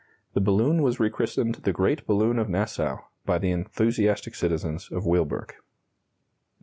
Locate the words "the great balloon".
1.63-2.39